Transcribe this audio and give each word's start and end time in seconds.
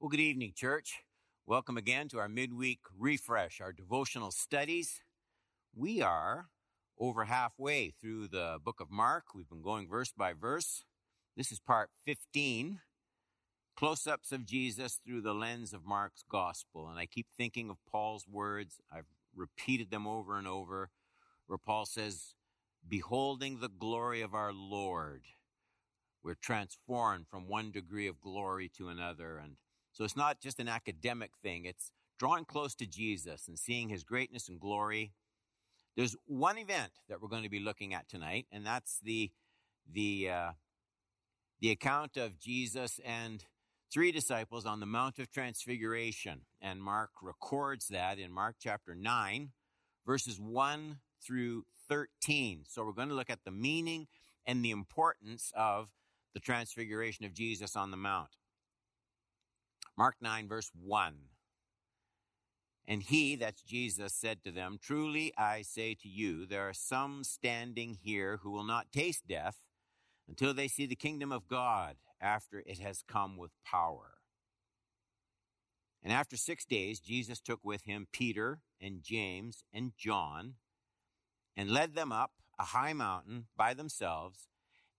Well, 0.00 0.10
good 0.10 0.20
evening, 0.20 0.52
church. 0.54 1.00
Welcome 1.44 1.76
again 1.76 2.06
to 2.10 2.20
our 2.20 2.28
midweek 2.28 2.78
refresh, 2.96 3.60
our 3.60 3.72
devotional 3.72 4.30
studies. 4.30 5.00
We 5.74 6.00
are 6.02 6.50
over 7.00 7.24
halfway 7.24 7.90
through 8.00 8.28
the 8.28 8.58
book 8.64 8.78
of 8.78 8.92
Mark. 8.92 9.34
We've 9.34 9.48
been 9.48 9.60
going 9.60 9.88
verse 9.88 10.12
by 10.16 10.34
verse. 10.34 10.84
This 11.36 11.50
is 11.50 11.58
part 11.58 11.90
15 12.06 12.78
close 13.76 14.06
ups 14.06 14.30
of 14.30 14.46
Jesus 14.46 15.00
through 15.04 15.22
the 15.22 15.34
lens 15.34 15.72
of 15.72 15.84
Mark's 15.84 16.22
gospel. 16.30 16.88
And 16.88 17.00
I 17.00 17.06
keep 17.06 17.26
thinking 17.36 17.68
of 17.68 17.78
Paul's 17.90 18.28
words. 18.30 18.80
I've 18.92 19.10
repeated 19.34 19.90
them 19.90 20.06
over 20.06 20.38
and 20.38 20.46
over, 20.46 20.90
where 21.48 21.58
Paul 21.58 21.86
says, 21.86 22.34
Beholding 22.88 23.58
the 23.58 23.68
glory 23.68 24.22
of 24.22 24.32
our 24.32 24.52
Lord, 24.52 25.22
we're 26.22 26.34
transformed 26.34 27.26
from 27.28 27.48
one 27.48 27.72
degree 27.72 28.06
of 28.06 28.20
glory 28.20 28.70
to 28.76 28.90
another. 28.90 29.38
And 29.38 29.56
so 29.98 30.04
it's 30.04 30.16
not 30.16 30.40
just 30.40 30.60
an 30.60 30.68
academic 30.68 31.32
thing, 31.42 31.64
it's 31.64 31.90
drawing 32.20 32.44
close 32.44 32.72
to 32.76 32.86
Jesus 32.86 33.48
and 33.48 33.58
seeing 33.58 33.88
his 33.88 34.04
greatness 34.04 34.48
and 34.48 34.60
glory. 34.60 35.10
There's 35.96 36.14
one 36.26 36.56
event 36.56 36.92
that 37.08 37.20
we're 37.20 37.26
going 37.26 37.42
to 37.42 37.48
be 37.48 37.58
looking 37.58 37.94
at 37.94 38.08
tonight, 38.08 38.46
and 38.52 38.64
that's 38.64 39.00
the 39.00 39.32
the 39.92 40.30
uh, 40.30 40.50
the 41.60 41.72
account 41.72 42.16
of 42.16 42.38
Jesus 42.38 43.00
and 43.04 43.44
three 43.92 44.12
disciples 44.12 44.66
on 44.66 44.78
the 44.78 44.86
Mount 44.86 45.18
of 45.18 45.32
Transfiguration. 45.32 46.42
And 46.60 46.80
Mark 46.80 47.10
records 47.20 47.88
that 47.88 48.20
in 48.20 48.30
Mark 48.30 48.54
chapter 48.60 48.94
9, 48.94 49.50
verses 50.06 50.38
1 50.38 50.98
through 51.20 51.64
13. 51.88 52.66
So 52.68 52.84
we're 52.84 52.92
going 52.92 53.08
to 53.08 53.16
look 53.16 53.30
at 53.30 53.42
the 53.44 53.50
meaning 53.50 54.06
and 54.46 54.64
the 54.64 54.70
importance 54.70 55.50
of 55.56 55.88
the 56.34 56.40
transfiguration 56.40 57.24
of 57.24 57.34
Jesus 57.34 57.74
on 57.74 57.90
the 57.90 57.96
Mount. 57.96 58.37
Mark 59.98 60.14
9, 60.20 60.46
verse 60.46 60.70
1. 60.80 61.14
And 62.86 63.02
he, 63.02 63.34
that's 63.34 63.62
Jesus, 63.62 64.14
said 64.14 64.44
to 64.44 64.52
them, 64.52 64.78
Truly 64.80 65.32
I 65.36 65.62
say 65.62 65.96
to 65.96 66.08
you, 66.08 66.46
there 66.46 66.68
are 66.68 66.72
some 66.72 67.24
standing 67.24 67.98
here 68.00 68.38
who 68.40 68.52
will 68.52 68.64
not 68.64 68.92
taste 68.92 69.26
death 69.28 69.56
until 70.28 70.54
they 70.54 70.68
see 70.68 70.86
the 70.86 70.94
kingdom 70.94 71.32
of 71.32 71.48
God 71.48 71.96
after 72.20 72.62
it 72.64 72.78
has 72.78 73.02
come 73.08 73.36
with 73.36 73.50
power. 73.64 74.18
And 76.00 76.12
after 76.12 76.36
six 76.36 76.64
days, 76.64 77.00
Jesus 77.00 77.40
took 77.40 77.64
with 77.64 77.82
him 77.84 78.06
Peter 78.12 78.60
and 78.80 79.02
James 79.02 79.64
and 79.74 79.92
John 79.98 80.54
and 81.56 81.70
led 81.70 81.96
them 81.96 82.12
up 82.12 82.30
a 82.56 82.66
high 82.66 82.92
mountain 82.92 83.46
by 83.56 83.74
themselves, 83.74 84.46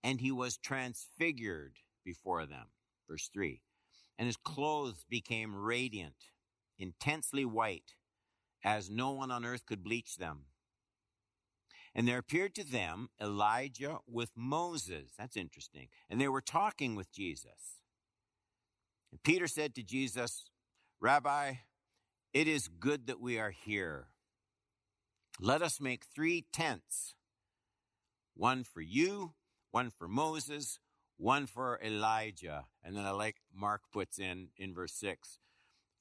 and 0.04 0.20
he 0.20 0.30
was 0.30 0.58
transfigured 0.58 1.76
before 2.04 2.44
them. 2.44 2.66
Verse 3.08 3.30
3 3.32 3.62
And 4.20 4.26
his 4.26 4.36
clothes 4.36 5.06
became 5.08 5.56
radiant, 5.56 6.26
intensely 6.78 7.46
white, 7.46 7.94
as 8.62 8.90
no 8.90 9.12
one 9.12 9.30
on 9.30 9.46
earth 9.46 9.64
could 9.64 9.82
bleach 9.82 10.18
them. 10.18 10.40
And 11.94 12.06
there 12.06 12.18
appeared 12.18 12.54
to 12.56 12.70
them 12.70 13.08
Elijah 13.18 14.00
with 14.06 14.32
Moses. 14.36 15.12
That's 15.18 15.38
interesting. 15.38 15.88
And 16.10 16.20
they 16.20 16.28
were 16.28 16.42
talking 16.42 16.96
with 16.96 17.10
Jesus. 17.10 17.80
And 19.10 19.22
Peter 19.22 19.46
said 19.46 19.74
to 19.76 19.82
Jesus, 19.82 20.50
Rabbi, 21.00 21.54
it 22.34 22.46
is 22.46 22.68
good 22.68 23.06
that 23.06 23.22
we 23.22 23.38
are 23.38 23.52
here. 23.52 24.08
Let 25.40 25.62
us 25.62 25.80
make 25.80 26.04
three 26.04 26.44
tents 26.52 27.14
one 28.34 28.64
for 28.64 28.82
you, 28.82 29.32
one 29.70 29.88
for 29.88 30.08
Moses, 30.08 30.78
one 31.20 31.46
for 31.46 31.78
Elijah. 31.84 32.64
And 32.82 32.96
then 32.96 33.04
I 33.04 33.10
like 33.10 33.36
Mark 33.54 33.82
puts 33.92 34.18
in 34.18 34.48
in 34.56 34.74
verse 34.74 34.94
6 34.94 35.38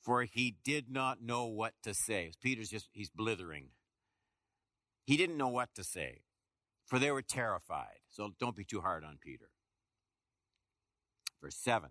for 0.01 0.23
he 0.23 0.55
did 0.63 0.89
not 0.89 1.21
know 1.21 1.45
what 1.45 1.73
to 1.83 1.93
say. 1.93 2.31
Peter's 2.41 2.69
just, 2.69 2.89
he's 2.93 3.09
blithering. 3.09 3.69
He 5.05 5.17
didn't 5.17 5.37
know 5.37 5.49
what 5.49 5.73
to 5.75 5.83
say, 5.83 6.21
for 6.85 6.99
they 6.99 7.11
were 7.11 7.21
terrified. 7.21 7.99
So 8.09 8.31
don't 8.39 8.55
be 8.55 8.63
too 8.63 8.81
hard 8.81 9.03
on 9.03 9.17
Peter. 9.21 9.49
Verse 11.41 11.57
7 11.57 11.89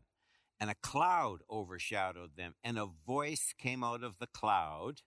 And 0.60 0.70
a 0.70 0.74
cloud 0.74 1.40
overshadowed 1.50 2.36
them, 2.36 2.54
and 2.64 2.78
a 2.78 2.88
voice 3.06 3.54
came 3.58 3.84
out 3.84 4.02
of 4.02 4.18
the 4.18 4.26
cloud 4.26 5.02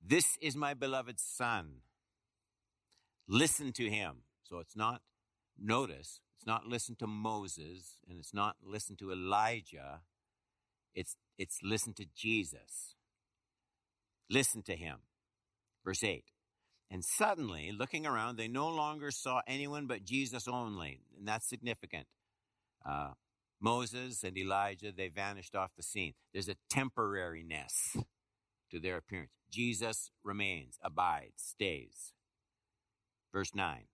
This 0.00 0.38
is 0.40 0.56
my 0.56 0.74
beloved 0.74 1.18
Son. 1.18 1.82
Listen 3.26 3.72
to 3.72 3.90
him. 3.90 4.22
So 4.42 4.58
it's 4.60 4.76
not, 4.76 5.02
notice, 5.58 6.20
it's 6.38 6.46
not 6.46 6.66
listen 6.66 6.94
to 7.00 7.08
Moses, 7.08 7.98
and 8.08 8.20
it's 8.20 8.32
not 8.32 8.56
listen 8.64 8.94
to 8.96 9.10
Elijah. 9.10 10.02
It's, 10.94 11.16
it's 11.36 11.58
listen 11.64 11.94
to 11.94 12.06
Jesus. 12.14 12.94
Listen 14.30 14.62
to 14.62 14.76
him. 14.76 14.98
Verse 15.84 16.04
8. 16.04 16.22
And 16.90 17.04
suddenly, 17.04 17.72
looking 17.76 18.06
around, 18.06 18.36
they 18.36 18.46
no 18.46 18.68
longer 18.68 19.10
saw 19.10 19.40
anyone 19.48 19.86
but 19.88 20.04
Jesus 20.04 20.46
only. 20.46 21.00
And 21.18 21.26
that's 21.26 21.48
significant. 21.48 22.06
Uh, 22.88 23.14
Moses 23.60 24.22
and 24.22 24.38
Elijah, 24.38 24.92
they 24.92 25.08
vanished 25.08 25.56
off 25.56 25.72
the 25.76 25.82
scene. 25.82 26.14
There's 26.32 26.48
a 26.48 26.56
temporariness 26.72 27.96
to 28.70 28.78
their 28.78 28.96
appearance. 28.96 29.32
Jesus 29.50 30.12
remains, 30.22 30.78
abides, 30.84 31.42
stays. 31.42 32.12
Verse 33.32 33.54
9. 33.56 33.86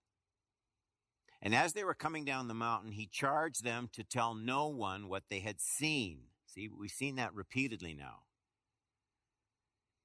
And 1.44 1.54
as 1.54 1.74
they 1.74 1.84
were 1.84 1.94
coming 1.94 2.24
down 2.24 2.48
the 2.48 2.54
mountain, 2.54 2.92
he 2.92 3.06
charged 3.06 3.62
them 3.62 3.90
to 3.92 4.02
tell 4.02 4.34
no 4.34 4.66
one 4.66 5.08
what 5.08 5.24
they 5.28 5.40
had 5.40 5.60
seen. 5.60 6.20
See, 6.46 6.68
we've 6.68 6.90
seen 6.90 7.16
that 7.16 7.34
repeatedly 7.34 7.92
now. 7.92 8.20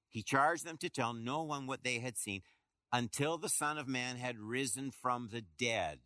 He 0.09 0.21
charged 0.21 0.65
them 0.65 0.77
to 0.77 0.89
tell 0.89 1.13
no 1.13 1.41
one 1.43 1.65
what 1.65 1.83
they 1.83 1.99
had 1.99 2.17
seen 2.17 2.41
until 2.91 3.37
the 3.37 3.47
Son 3.47 3.77
of 3.77 3.87
Man 3.87 4.17
had 4.17 4.37
risen 4.37 4.91
from 4.91 5.29
the 5.31 5.43
dead. 5.57 5.99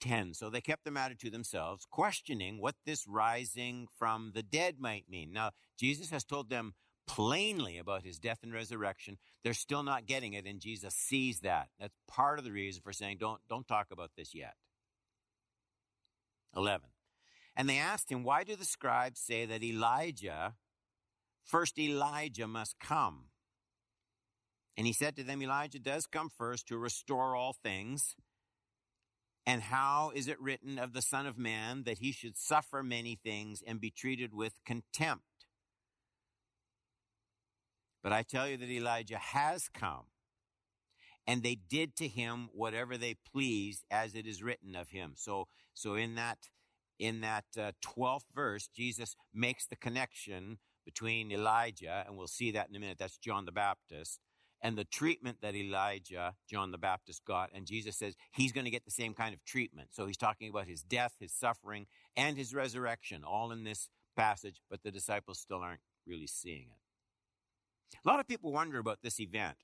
10. 0.00 0.34
So 0.34 0.50
they 0.50 0.60
kept 0.60 0.84
the 0.84 0.90
matter 0.90 1.14
to 1.14 1.30
themselves, 1.30 1.86
questioning 1.88 2.60
what 2.60 2.74
this 2.84 3.06
rising 3.06 3.86
from 3.96 4.32
the 4.34 4.42
dead 4.42 4.76
might 4.80 5.08
mean. 5.08 5.32
Now, 5.32 5.52
Jesus 5.78 6.10
has 6.10 6.24
told 6.24 6.50
them 6.50 6.74
plainly 7.06 7.78
about 7.78 8.02
his 8.02 8.18
death 8.18 8.38
and 8.42 8.52
resurrection. 8.52 9.18
They're 9.42 9.54
still 9.54 9.82
not 9.82 10.06
getting 10.06 10.32
it, 10.32 10.46
and 10.46 10.60
Jesus 10.60 10.94
sees 10.94 11.40
that. 11.40 11.68
That's 11.78 11.94
part 12.08 12.38
of 12.38 12.44
the 12.44 12.52
reason 12.52 12.82
for 12.82 12.92
saying, 12.92 13.18
don't, 13.20 13.40
don't 13.48 13.68
talk 13.68 13.88
about 13.90 14.10
this 14.16 14.34
yet. 14.34 14.54
11. 16.56 16.88
And 17.56 17.68
they 17.68 17.78
asked 17.78 18.10
him, 18.10 18.24
Why 18.24 18.44
do 18.44 18.56
the 18.56 18.64
scribes 18.64 19.20
say 19.20 19.44
that 19.46 19.62
Elijah 19.62 20.54
First, 21.44 21.78
Elijah 21.78 22.48
must 22.48 22.80
come. 22.80 23.26
And 24.76 24.86
he 24.86 24.92
said 24.92 25.14
to 25.16 25.22
them, 25.22 25.42
Elijah 25.42 25.78
does 25.78 26.06
come 26.06 26.30
first 26.30 26.66
to 26.68 26.78
restore 26.78 27.36
all 27.36 27.52
things. 27.52 28.16
And 29.46 29.62
how 29.62 30.10
is 30.14 30.26
it 30.26 30.40
written 30.40 30.78
of 30.78 30.94
the 30.94 31.02
Son 31.02 31.26
of 31.26 31.38
Man 31.38 31.84
that 31.84 31.98
he 31.98 32.12
should 32.12 32.36
suffer 32.36 32.82
many 32.82 33.14
things 33.22 33.62
and 33.64 33.78
be 33.78 33.90
treated 33.90 34.32
with 34.32 34.54
contempt? 34.64 35.24
But 38.04 38.12
I 38.12 38.22
tell 38.22 38.46
you 38.46 38.58
that 38.58 38.70
Elijah 38.70 39.16
has 39.16 39.68
come, 39.68 40.04
and 41.26 41.42
they 41.42 41.54
did 41.54 41.96
to 41.96 42.06
him 42.06 42.50
whatever 42.52 42.98
they 42.98 43.16
pleased, 43.32 43.84
as 43.90 44.14
it 44.14 44.26
is 44.26 44.42
written 44.42 44.76
of 44.76 44.90
him. 44.90 45.14
So, 45.16 45.48
so 45.72 45.94
in 45.94 46.14
that 46.14 46.38
in 47.00 47.22
that 47.22 47.46
uh, 47.58 47.72
12th 47.82 48.26
verse, 48.32 48.68
Jesus 48.68 49.16
makes 49.32 49.66
the 49.66 49.74
connection 49.74 50.58
between 50.84 51.32
Elijah, 51.32 52.04
and 52.06 52.16
we'll 52.16 52.26
see 52.26 52.52
that 52.52 52.68
in 52.68 52.76
a 52.76 52.78
minute, 52.78 52.98
that's 52.98 53.16
John 53.16 53.46
the 53.46 53.52
Baptist, 53.52 54.20
and 54.60 54.76
the 54.76 54.84
treatment 54.84 55.38
that 55.42 55.54
Elijah, 55.56 56.34
John 56.48 56.70
the 56.70 56.78
Baptist, 56.78 57.24
got. 57.24 57.50
And 57.52 57.66
Jesus 57.66 57.96
says 57.96 58.14
he's 58.32 58.52
going 58.52 58.64
to 58.64 58.70
get 58.70 58.84
the 58.84 58.90
same 58.90 59.14
kind 59.14 59.34
of 59.34 59.44
treatment. 59.44 59.88
So 59.92 60.06
he's 60.06 60.16
talking 60.16 60.50
about 60.50 60.68
his 60.68 60.82
death, 60.82 61.14
his 61.18 61.32
suffering, 61.32 61.86
and 62.16 62.36
his 62.36 62.54
resurrection, 62.54 63.24
all 63.24 63.50
in 63.50 63.64
this 63.64 63.88
passage, 64.14 64.60
but 64.70 64.82
the 64.82 64.92
disciples 64.92 65.40
still 65.40 65.58
aren't 65.58 65.80
really 66.06 66.28
seeing 66.28 66.66
it. 66.70 66.83
A 68.04 68.08
lot 68.08 68.20
of 68.20 68.26
people 68.26 68.52
wonder 68.52 68.78
about 68.78 68.98
this 69.02 69.20
event. 69.20 69.56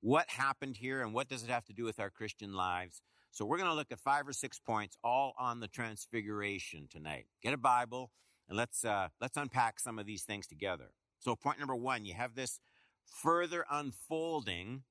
What 0.00 0.28
happened 0.30 0.76
here, 0.76 1.02
and 1.02 1.12
what 1.12 1.28
does 1.28 1.42
it 1.42 1.50
have 1.50 1.64
to 1.66 1.72
do 1.72 1.84
with 1.84 1.98
our 1.98 2.10
Christian 2.10 2.54
lives? 2.54 3.02
So 3.30 3.44
we're 3.44 3.58
going 3.58 3.70
to 3.70 3.74
look 3.74 3.92
at 3.92 3.98
five 4.00 4.26
or 4.26 4.32
six 4.32 4.58
points, 4.58 4.96
all 5.02 5.34
on 5.38 5.60
the 5.60 5.68
transfiguration 5.68 6.88
tonight. 6.90 7.26
Get 7.42 7.52
a 7.52 7.58
Bible 7.58 8.10
and 8.48 8.56
let's, 8.56 8.84
uh, 8.84 9.08
let's 9.20 9.36
unpack 9.36 9.80
some 9.80 9.98
of 9.98 10.06
these 10.06 10.22
things 10.22 10.46
together. 10.46 10.90
So, 11.18 11.34
point 11.34 11.58
number 11.58 11.74
one, 11.74 12.04
you 12.04 12.14
have 12.14 12.34
this 12.34 12.60
further 13.04 13.64
unfolding 13.70 14.82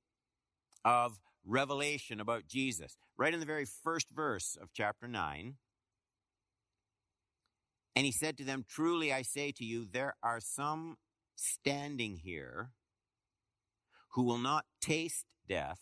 of 0.84 1.18
revelation 1.44 2.20
about 2.20 2.46
Jesus. 2.46 2.96
Right 3.16 3.32
in 3.32 3.40
the 3.40 3.46
very 3.46 3.64
first 3.64 4.10
verse 4.10 4.56
of 4.60 4.68
chapter 4.72 5.08
9. 5.08 5.54
And 7.94 8.04
he 8.04 8.12
said 8.12 8.36
to 8.38 8.44
them, 8.44 8.64
Truly 8.68 9.12
I 9.12 9.22
say 9.22 9.52
to 9.52 9.64
you, 9.64 9.86
there 9.90 10.14
are 10.22 10.40
some 10.40 10.98
standing 11.36 12.16
here 12.16 12.70
who 14.14 14.22
will 14.22 14.38
not 14.38 14.64
taste 14.80 15.26
death 15.48 15.80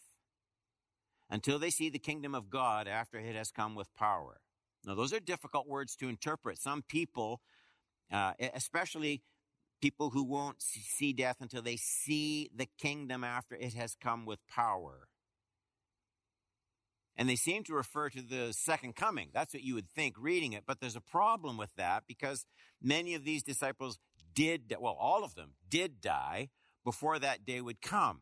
until 1.30 1.58
they 1.58 1.70
see 1.70 1.88
the 1.88 1.98
kingdom 1.98 2.34
of 2.34 2.50
God 2.50 2.86
after 2.86 3.18
it 3.18 3.34
has 3.34 3.50
come 3.50 3.74
with 3.74 3.94
power. 3.96 4.40
Now, 4.84 4.94
those 4.94 5.12
are 5.12 5.20
difficult 5.20 5.66
words 5.66 5.96
to 5.96 6.08
interpret. 6.08 6.58
Some 6.58 6.82
people, 6.82 7.40
uh, 8.12 8.32
especially 8.54 9.22
people 9.80 10.10
who 10.10 10.24
won't 10.24 10.60
see 10.60 11.12
death 11.12 11.36
until 11.40 11.62
they 11.62 11.76
see 11.76 12.50
the 12.54 12.68
kingdom 12.78 13.24
after 13.24 13.54
it 13.54 13.74
has 13.74 13.96
come 14.00 14.26
with 14.26 14.40
power. 14.48 15.08
And 17.16 17.28
they 17.28 17.36
seem 17.36 17.62
to 17.64 17.74
refer 17.74 18.10
to 18.10 18.22
the 18.22 18.52
second 18.52 18.96
coming. 18.96 19.30
That's 19.32 19.54
what 19.54 19.62
you 19.62 19.74
would 19.74 19.88
think 19.88 20.16
reading 20.18 20.52
it. 20.52 20.64
But 20.66 20.80
there's 20.80 20.96
a 20.96 21.00
problem 21.00 21.56
with 21.56 21.74
that 21.76 22.04
because 22.08 22.44
many 22.82 23.14
of 23.14 23.24
these 23.24 23.42
disciples 23.42 23.98
did, 24.34 24.74
well, 24.80 24.96
all 24.98 25.24
of 25.24 25.34
them 25.34 25.52
did 25.68 26.00
die 26.00 26.50
before 26.84 27.18
that 27.18 27.44
day 27.44 27.60
would 27.60 27.80
come. 27.80 28.20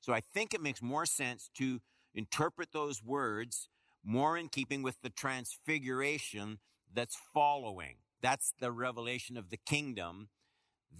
So 0.00 0.12
I 0.12 0.20
think 0.20 0.54
it 0.54 0.60
makes 0.60 0.82
more 0.82 1.06
sense 1.06 1.50
to 1.58 1.80
interpret 2.14 2.72
those 2.72 3.02
words 3.02 3.68
more 4.04 4.38
in 4.38 4.48
keeping 4.48 4.82
with 4.82 4.96
the 5.02 5.10
transfiguration 5.10 6.58
that's 6.92 7.16
following. 7.34 7.96
That's 8.22 8.52
the 8.60 8.72
revelation 8.72 9.36
of 9.36 9.50
the 9.50 9.58
kingdom 9.58 10.28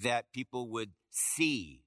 that 0.01 0.33
people 0.33 0.69
would 0.69 0.93
see. 1.11 1.83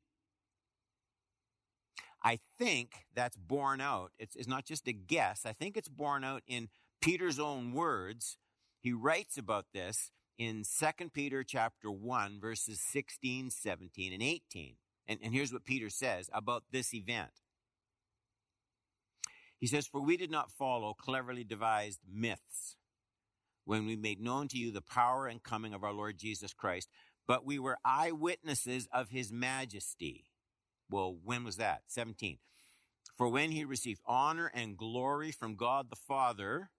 I 2.23 2.39
think 2.57 3.05
that's 3.15 3.37
borne 3.37 3.81
out. 3.81 4.11
It's, 4.19 4.35
it's 4.35 4.47
not 4.47 4.65
just 4.65 4.87
a 4.87 4.93
guess. 4.93 5.45
I 5.45 5.53
think 5.53 5.75
it's 5.75 5.87
borne 5.87 6.23
out 6.23 6.43
in 6.47 6.69
Peter's 7.01 7.39
own 7.39 7.73
words. 7.73 8.37
He 8.79 8.93
writes 8.93 9.37
about 9.37 9.65
this 9.73 10.11
in 10.37 10.63
2 10.63 11.09
Peter 11.09 11.43
chapter 11.43 11.91
1, 11.91 12.39
verses 12.39 12.79
16, 12.79 13.49
17, 13.49 14.13
and 14.13 14.23
18. 14.23 14.75
And, 15.07 15.19
and 15.23 15.33
here's 15.33 15.53
what 15.53 15.65
Peter 15.65 15.89
says 15.89 16.29
about 16.33 16.63
this 16.71 16.93
event. 16.93 17.31
He 19.59 19.67
says, 19.67 19.87
For 19.87 20.01
we 20.01 20.17
did 20.17 20.31
not 20.31 20.51
follow 20.51 20.93
cleverly 20.93 21.43
devised 21.43 21.99
myths 22.11 22.77
when 23.65 23.85
we 23.85 23.95
made 23.95 24.19
known 24.19 24.47
to 24.49 24.57
you 24.57 24.71
the 24.71 24.81
power 24.81 25.27
and 25.27 25.43
coming 25.43 25.73
of 25.73 25.83
our 25.83 25.93
Lord 25.93 26.17
Jesus 26.17 26.53
Christ, 26.53 26.89
but 27.27 27.45
we 27.45 27.59
were 27.59 27.77
eyewitnesses 27.85 28.87
of 28.91 29.09
his 29.09 29.31
majesty. 29.31 30.25
Well, 30.89 31.15
when 31.23 31.43
was 31.43 31.57
that? 31.57 31.83
17. 31.87 32.39
For 33.15 33.29
when 33.29 33.51
he 33.51 33.63
received 33.63 34.01
honor 34.05 34.51
and 34.53 34.77
glory 34.77 35.31
from 35.31 35.55
God 35.55 35.89
the 35.89 35.95
Father, 35.95 36.71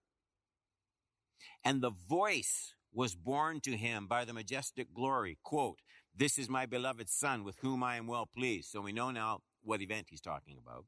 and 1.64 1.80
the 1.80 1.90
voice 1.90 2.74
was 2.92 3.14
born 3.14 3.60
to 3.60 3.76
him 3.76 4.06
by 4.06 4.24
the 4.24 4.32
majestic 4.32 4.92
glory, 4.92 5.38
quote, 5.42 5.80
This 6.14 6.38
is 6.38 6.48
my 6.48 6.66
beloved 6.66 7.08
Son 7.08 7.44
with 7.44 7.56
whom 7.60 7.82
I 7.82 7.96
am 7.96 8.06
well 8.06 8.26
pleased. 8.26 8.70
So 8.70 8.80
we 8.80 8.92
know 8.92 9.10
now 9.10 9.40
what 9.62 9.80
event 9.80 10.08
he's 10.10 10.20
talking 10.20 10.56
about. 10.62 10.84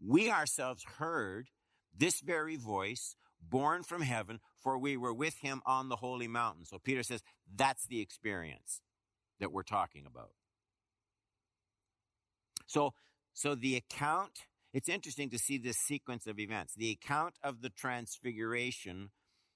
We 0.00 0.30
ourselves 0.30 0.84
heard 0.98 1.48
this 1.96 2.20
very 2.20 2.56
voice 2.56 3.16
born 3.40 3.82
from 3.82 4.02
heaven, 4.02 4.40
for 4.58 4.78
we 4.78 4.96
were 4.96 5.14
with 5.14 5.38
him 5.38 5.62
on 5.66 5.88
the 5.88 5.96
holy 5.96 6.28
mountain. 6.28 6.64
So 6.64 6.78
Peter 6.78 7.02
says 7.02 7.22
that's 7.54 7.86
the 7.86 8.00
experience 8.00 8.80
that 9.40 9.52
we're 9.52 9.62
talking 9.62 10.06
about. 10.06 10.30
So, 12.66 12.94
so 13.32 13.54
the 13.54 13.76
account, 13.76 14.40
it's 14.72 14.88
interesting 14.88 15.30
to 15.30 15.38
see 15.38 15.58
this 15.58 15.76
sequence 15.76 16.26
of 16.26 16.38
events. 16.38 16.74
The 16.74 16.90
account 16.90 17.34
of 17.42 17.60
the 17.60 17.68
transfiguration 17.68 19.10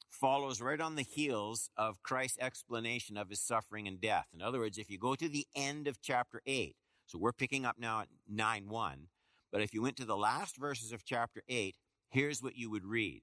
follows 0.08 0.60
right 0.60 0.80
on 0.80 0.96
the 0.96 1.02
heels 1.02 1.70
of 1.76 2.02
Christ's 2.02 2.38
explanation 2.40 3.16
of 3.16 3.30
his 3.30 3.40
suffering 3.40 3.86
and 3.86 4.00
death. 4.00 4.26
In 4.34 4.42
other 4.42 4.58
words, 4.58 4.78
if 4.78 4.90
you 4.90 4.98
go 4.98 5.14
to 5.14 5.28
the 5.28 5.46
end 5.54 5.86
of 5.86 6.00
chapter 6.00 6.40
8, 6.46 6.76
so 7.06 7.18
we're 7.18 7.32
picking 7.32 7.64
up 7.64 7.76
now 7.78 8.00
at 8.00 8.08
9 8.28 8.68
1, 8.68 9.08
but 9.50 9.62
if 9.62 9.72
you 9.72 9.82
went 9.82 9.96
to 9.96 10.04
the 10.04 10.16
last 10.16 10.56
verses 10.56 10.92
of 10.92 11.04
chapter 11.04 11.42
8, 11.48 11.76
here's 12.10 12.42
what 12.42 12.56
you 12.56 12.70
would 12.70 12.84
read. 12.84 13.22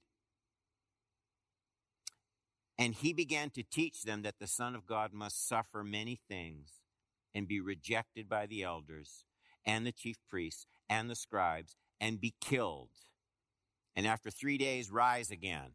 And 2.77 2.93
he 2.93 3.13
began 3.13 3.51
to 3.51 3.63
teach 3.63 4.03
them 4.03 4.23
that 4.23 4.39
the 4.39 4.47
Son 4.47 4.75
of 4.75 4.85
God 4.85 5.13
must 5.13 5.47
suffer 5.47 5.83
many 5.83 6.19
things 6.27 6.81
and 7.33 7.47
be 7.47 7.59
rejected 7.59 8.27
by 8.27 8.45
the 8.45 8.63
elders 8.63 9.25
and 9.65 9.85
the 9.85 9.91
chief 9.91 10.17
priests 10.29 10.67
and 10.89 11.09
the 11.09 11.15
scribes 11.15 11.75
and 11.99 12.19
be 12.19 12.33
killed. 12.41 12.89
And 13.95 14.05
after 14.05 14.29
three 14.29 14.57
days, 14.57 14.91
rise 14.91 15.31
again. 15.31 15.71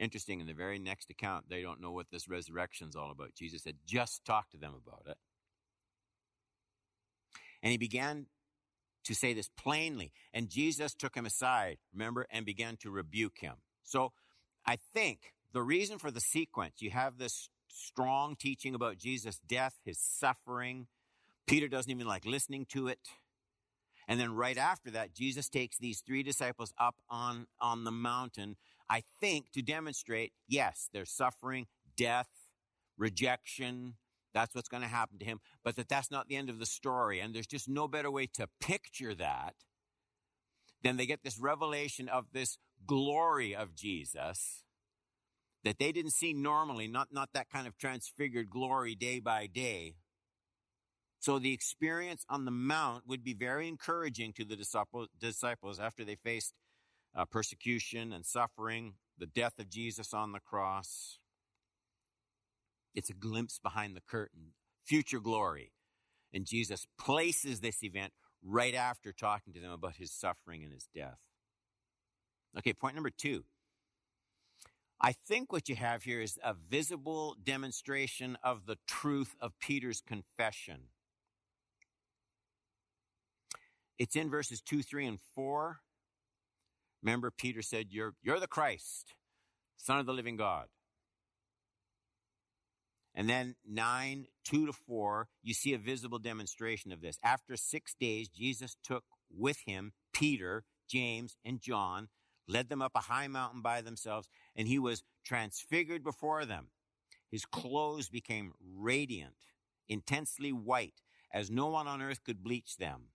Interesting, 0.00 0.40
in 0.40 0.46
the 0.46 0.54
very 0.54 0.78
next 0.78 1.10
account, 1.10 1.50
they 1.50 1.60
don't 1.60 1.80
know 1.80 1.92
what 1.92 2.06
this 2.10 2.26
resurrection 2.26 2.88
is 2.88 2.96
all 2.96 3.10
about. 3.10 3.34
Jesus 3.34 3.64
had 3.66 3.76
just 3.86 4.24
talked 4.24 4.52
to 4.52 4.56
them 4.56 4.72
about 4.74 5.02
it. 5.06 5.18
And 7.62 7.70
he 7.70 7.76
began 7.76 8.26
to 9.04 9.14
say 9.14 9.34
this 9.34 9.50
plainly. 9.58 10.10
And 10.32 10.48
Jesus 10.48 10.94
took 10.94 11.14
him 11.14 11.26
aside, 11.26 11.76
remember, 11.92 12.26
and 12.30 12.46
began 12.46 12.78
to 12.78 12.90
rebuke 12.90 13.40
him. 13.40 13.56
So 13.84 14.12
I 14.66 14.78
think 14.94 15.34
the 15.52 15.62
reason 15.62 15.98
for 15.98 16.10
the 16.10 16.20
sequence, 16.20 16.76
you 16.78 16.90
have 16.90 17.18
this 17.18 17.50
strong 17.68 18.36
teaching 18.36 18.74
about 18.74 18.96
Jesus' 18.96 19.38
death, 19.46 19.74
his 19.84 19.98
suffering. 19.98 20.86
Peter 21.46 21.68
doesn't 21.68 21.90
even 21.90 22.06
like 22.06 22.24
listening 22.24 22.64
to 22.70 22.88
it. 22.88 23.00
And 24.08 24.18
then 24.18 24.34
right 24.34 24.56
after 24.56 24.90
that, 24.92 25.14
Jesus 25.14 25.48
takes 25.48 25.78
these 25.78 26.02
three 26.04 26.22
disciples 26.22 26.72
up 26.78 26.96
on, 27.08 27.46
on 27.60 27.84
the 27.84 27.92
mountain, 27.92 28.56
I 28.90 29.04
think 29.20 29.52
to 29.52 29.62
demonstrate, 29.62 30.32
yes, 30.48 30.88
there's 30.92 31.12
suffering, 31.12 31.66
death, 31.96 32.28
rejection, 32.98 33.94
that's 34.34 34.54
what's 34.54 34.68
going 34.68 34.82
to 34.82 34.88
happen 34.88 35.18
to 35.18 35.24
him, 35.24 35.40
but 35.64 35.76
that 35.76 35.88
that's 35.88 36.10
not 36.10 36.28
the 36.28 36.36
end 36.36 36.50
of 36.50 36.58
the 36.58 36.66
story. 36.66 37.20
And 37.20 37.34
there's 37.34 37.46
just 37.46 37.68
no 37.68 37.88
better 37.88 38.10
way 38.10 38.26
to 38.34 38.48
picture 38.60 39.14
that 39.14 39.54
than 40.82 40.96
they 40.96 41.06
get 41.06 41.22
this 41.22 41.38
revelation 41.38 42.08
of 42.08 42.26
this 42.32 42.58
glory 42.86 43.54
of 43.54 43.74
Jesus 43.74 44.64
that 45.62 45.78
they 45.78 45.92
didn't 45.92 46.12
see 46.12 46.32
normally, 46.32 46.88
not, 46.88 47.08
not 47.12 47.28
that 47.34 47.50
kind 47.50 47.66
of 47.66 47.76
transfigured 47.76 48.48
glory 48.50 48.94
day 48.94 49.20
by 49.20 49.46
day. 49.46 49.94
So 51.18 51.38
the 51.38 51.52
experience 51.52 52.24
on 52.30 52.46
the 52.46 52.50
mount 52.50 53.06
would 53.06 53.22
be 53.22 53.34
very 53.34 53.68
encouraging 53.68 54.32
to 54.34 54.44
the 54.44 54.56
disciples 54.56 55.78
after 55.78 56.02
they 56.02 56.16
faced 56.16 56.54
uh, 57.14 57.24
persecution 57.24 58.12
and 58.12 58.24
suffering, 58.24 58.94
the 59.18 59.26
death 59.26 59.58
of 59.58 59.68
Jesus 59.68 60.14
on 60.14 60.32
the 60.32 60.40
cross. 60.40 61.18
It's 62.94 63.10
a 63.10 63.14
glimpse 63.14 63.58
behind 63.58 63.96
the 63.96 64.00
curtain, 64.00 64.52
future 64.84 65.20
glory. 65.20 65.72
And 66.32 66.46
Jesus 66.46 66.86
places 66.98 67.60
this 67.60 67.82
event 67.82 68.12
right 68.42 68.74
after 68.74 69.12
talking 69.12 69.52
to 69.52 69.60
them 69.60 69.72
about 69.72 69.96
his 69.96 70.12
suffering 70.12 70.62
and 70.62 70.72
his 70.72 70.88
death. 70.94 71.18
Okay, 72.56 72.72
point 72.72 72.94
number 72.94 73.10
two. 73.10 73.44
I 75.00 75.12
think 75.12 75.50
what 75.50 75.68
you 75.68 75.76
have 75.76 76.02
here 76.02 76.20
is 76.20 76.38
a 76.44 76.54
visible 76.54 77.34
demonstration 77.42 78.36
of 78.44 78.66
the 78.66 78.76
truth 78.86 79.34
of 79.40 79.52
Peter's 79.58 80.02
confession. 80.02 80.88
It's 83.98 84.14
in 84.14 84.30
verses 84.30 84.60
2, 84.60 84.82
3, 84.82 85.06
and 85.06 85.18
4. 85.34 85.80
Remember, 87.02 87.30
Peter 87.30 87.62
said, 87.62 87.86
You're, 87.90 88.14
you're 88.22 88.40
the 88.40 88.46
Christ, 88.46 89.14
Son 89.76 89.98
of 89.98 90.06
the 90.06 90.12
living 90.12 90.36
God. 90.36 90.66
And 93.14 93.28
then 93.28 93.56
9, 93.68 94.26
2 94.44 94.66
to 94.66 94.72
4, 94.72 95.28
you 95.42 95.52
see 95.52 95.74
a 95.74 95.78
visible 95.78 96.18
demonstration 96.18 96.92
of 96.92 97.00
this. 97.00 97.18
After 97.24 97.56
six 97.56 97.94
days, 97.98 98.28
Jesus 98.28 98.76
took 98.84 99.04
with 99.28 99.58
him 99.66 99.92
Peter, 100.12 100.64
James, 100.88 101.36
and 101.44 101.60
John, 101.60 102.08
led 102.46 102.68
them 102.68 102.82
up 102.82 102.92
a 102.94 103.00
high 103.00 103.28
mountain 103.28 103.62
by 103.62 103.80
themselves, 103.80 104.28
and 104.54 104.68
he 104.68 104.78
was 104.78 105.02
transfigured 105.24 106.04
before 106.04 106.44
them. 106.44 106.68
His 107.30 107.44
clothes 107.44 108.08
became 108.08 108.52
radiant, 108.60 109.36
intensely 109.88 110.52
white, 110.52 111.02
as 111.32 111.50
no 111.50 111.68
one 111.68 111.86
on 111.86 112.02
earth 112.02 112.24
could 112.24 112.42
bleach 112.42 112.76
them. 112.76 113.08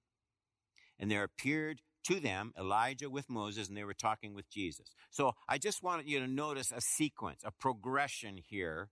And 0.97 1.11
there 1.11 1.23
appeared 1.23 1.81
to 2.05 2.19
them 2.19 2.53
Elijah 2.57 3.09
with 3.09 3.29
Moses, 3.29 3.67
and 3.67 3.77
they 3.77 3.83
were 3.83 3.93
talking 3.93 4.33
with 4.33 4.49
Jesus. 4.49 4.87
So 5.11 5.33
I 5.47 5.57
just 5.57 5.83
wanted 5.83 6.07
you 6.07 6.19
to 6.19 6.27
notice 6.27 6.71
a 6.71 6.81
sequence, 6.81 7.41
a 7.43 7.51
progression 7.51 8.37
here 8.37 8.89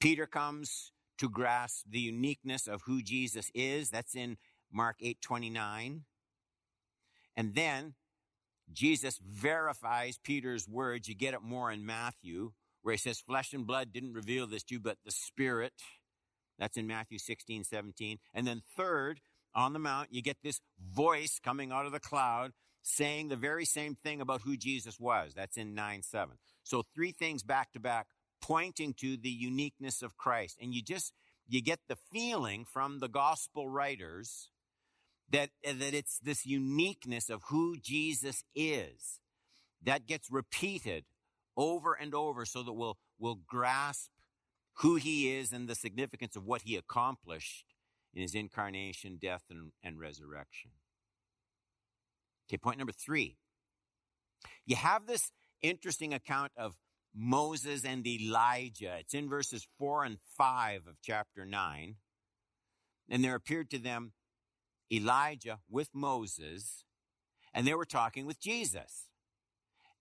Peter 0.00 0.26
comes 0.26 0.92
to 1.18 1.28
grasp 1.28 1.84
the 1.88 1.98
uniqueness 1.98 2.68
of 2.68 2.82
who 2.86 3.02
Jesus 3.02 3.50
is. 3.54 3.90
That's 3.90 4.14
in 4.14 4.36
Mark 4.72 4.96
8 5.00 5.20
29. 5.20 6.04
And 7.36 7.54
then 7.54 7.94
Jesus 8.72 9.18
verifies 9.24 10.18
Peter's 10.22 10.68
words. 10.68 11.08
You 11.08 11.14
get 11.14 11.34
it 11.34 11.42
more 11.42 11.70
in 11.72 11.86
Matthew, 11.86 12.52
where 12.82 12.92
he 12.92 12.98
says, 12.98 13.20
Flesh 13.20 13.52
and 13.52 13.66
blood 13.66 13.92
didn't 13.92 14.14
reveal 14.14 14.46
this 14.46 14.62
to 14.64 14.74
you, 14.74 14.80
but 14.80 14.98
the 15.04 15.10
Spirit. 15.10 15.72
That's 16.58 16.76
in 16.76 16.88
Matthew 16.88 17.18
16, 17.18 17.64
17. 17.64 18.18
And 18.34 18.46
then 18.46 18.62
third, 18.76 19.20
on 19.54 19.72
the 19.72 19.78
mount, 19.78 20.08
you 20.12 20.22
get 20.22 20.38
this 20.42 20.60
voice 20.92 21.40
coming 21.42 21.72
out 21.72 21.86
of 21.86 21.92
the 21.92 22.00
cloud 22.00 22.52
saying 22.82 23.28
the 23.28 23.36
very 23.36 23.64
same 23.64 23.94
thing 23.94 24.20
about 24.20 24.42
who 24.42 24.56
Jesus 24.56 24.98
was. 24.98 25.32
That's 25.34 25.56
in 25.56 25.74
9, 25.74 26.02
7. 26.02 26.36
So 26.62 26.84
three 26.94 27.12
things 27.12 27.42
back 27.42 27.72
to 27.72 27.80
back 27.80 28.06
pointing 28.40 28.94
to 28.94 29.16
the 29.16 29.30
uniqueness 29.30 30.02
of 30.02 30.16
Christ. 30.16 30.58
And 30.60 30.74
you 30.74 30.82
just, 30.82 31.12
you 31.46 31.60
get 31.60 31.80
the 31.88 31.98
feeling 32.12 32.64
from 32.64 33.00
the 33.00 33.08
gospel 33.08 33.68
writers 33.68 34.50
that, 35.30 35.50
that 35.64 35.94
it's 35.94 36.18
this 36.18 36.46
uniqueness 36.46 37.28
of 37.28 37.42
who 37.48 37.76
Jesus 37.76 38.44
is 38.54 39.20
that 39.82 40.06
gets 40.06 40.30
repeated 40.30 41.04
over 41.56 41.94
and 41.94 42.14
over 42.14 42.44
so 42.44 42.62
that 42.62 42.72
we'll, 42.72 42.96
we'll 43.18 43.40
grasp 43.46 44.10
who 44.74 44.96
he 44.96 45.36
is 45.36 45.52
and 45.52 45.68
the 45.68 45.74
significance 45.74 46.36
of 46.36 46.46
what 46.46 46.62
he 46.62 46.76
accomplished 46.76 47.67
in 48.14 48.22
his 48.22 48.34
incarnation, 48.34 49.18
death, 49.20 49.44
and, 49.50 49.72
and 49.82 49.98
resurrection. 49.98 50.72
Okay, 52.48 52.58
point 52.58 52.78
number 52.78 52.92
three. 52.92 53.36
You 54.66 54.76
have 54.76 55.06
this 55.06 55.30
interesting 55.62 56.14
account 56.14 56.52
of 56.56 56.76
Moses 57.14 57.84
and 57.84 58.06
Elijah. 58.06 58.96
It's 59.00 59.14
in 59.14 59.28
verses 59.28 59.66
four 59.78 60.04
and 60.04 60.18
five 60.36 60.86
of 60.86 60.96
chapter 61.02 61.44
nine. 61.44 61.96
And 63.10 63.24
there 63.24 63.34
appeared 63.34 63.70
to 63.70 63.78
them 63.78 64.12
Elijah 64.92 65.60
with 65.68 65.88
Moses, 65.94 66.84
and 67.52 67.66
they 67.66 67.74
were 67.74 67.84
talking 67.84 68.26
with 68.26 68.40
Jesus. 68.40 69.06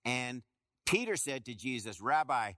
And 0.06 0.44
Peter 0.86 1.16
said 1.18 1.46
to 1.46 1.56
Jesus, 1.56 2.00
Rabbi, 2.00 2.54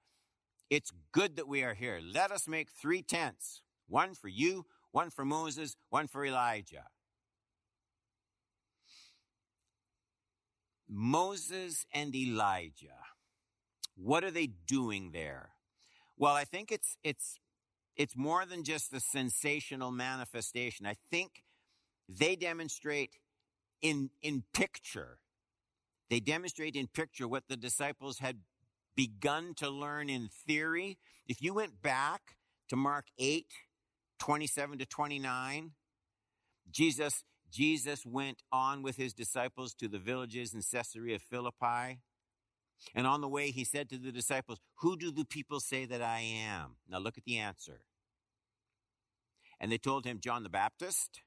it's 0.69 0.91
good 1.11 1.35
that 1.37 1.47
we 1.47 1.63
are 1.63 1.73
here. 1.73 1.99
Let 2.03 2.31
us 2.31 2.47
make 2.47 2.69
three 2.69 3.01
tents 3.01 3.63
one 3.87 4.13
for 4.13 4.27
you, 4.27 4.65
one 4.91 5.09
for 5.09 5.25
Moses, 5.25 5.75
one 5.89 6.07
for 6.07 6.25
Elijah. 6.25 6.85
Moses 10.89 11.85
and 11.93 12.15
Elijah. 12.15 13.05
What 13.95 14.23
are 14.23 14.31
they 14.31 14.47
doing 14.47 15.11
there? 15.11 15.51
Well, 16.17 16.33
I 16.33 16.45
think 16.45 16.71
it's 16.71 16.97
it's 17.03 17.39
it's 17.95 18.15
more 18.15 18.45
than 18.45 18.63
just 18.63 18.93
a 18.93 18.99
sensational 18.99 19.91
manifestation. 19.91 20.85
I 20.85 20.95
think 21.11 21.43
they 22.07 22.35
demonstrate 22.35 23.17
in 23.81 24.09
in 24.21 24.43
picture. 24.53 25.19
They 26.09 26.19
demonstrate 26.19 26.75
in 26.75 26.87
picture 26.87 27.27
what 27.27 27.43
the 27.47 27.57
disciples 27.57 28.17
had 28.19 28.39
begun 28.95 29.53
to 29.57 29.69
learn 29.69 30.09
in 30.09 30.27
theory. 30.27 30.97
If 31.27 31.41
you 31.41 31.53
went 31.53 31.81
back 31.81 32.37
to 32.69 32.75
Mark 32.75 33.05
8, 33.19 33.45
27 34.19 34.79
to 34.79 34.85
29, 34.85 35.71
Jesus 36.71 37.23
Jesus 37.51 38.05
went 38.05 38.43
on 38.51 38.83
with 38.83 38.95
his 38.95 39.13
disciples 39.13 39.73
to 39.75 39.87
the 39.87 39.97
villages 39.97 40.53
in 40.53 40.61
Caesarea 40.61 41.19
Philippi. 41.19 41.99
And 42.95 43.07
on 43.07 43.21
the 43.21 43.27
way, 43.27 43.51
he 43.51 43.63
said 43.63 43.89
to 43.89 43.97
the 43.97 44.11
disciples, 44.11 44.59
Who 44.81 44.95
do 44.95 45.11
the 45.11 45.25
people 45.25 45.59
say 45.59 45.85
that 45.85 46.01
I 46.01 46.19
am? 46.19 46.75
Now 46.87 46.99
look 46.99 47.17
at 47.17 47.25
the 47.25 47.37
answer. 47.37 47.81
And 49.59 49.71
they 49.71 49.77
told 49.77 50.05
him, 50.05 50.19
John 50.21 50.43
the 50.43 50.49
Baptist. 50.49 51.21